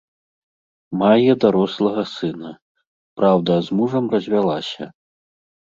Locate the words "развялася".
4.15-4.83